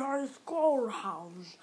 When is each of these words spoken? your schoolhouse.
your 0.00 0.26
schoolhouse. 0.28 1.58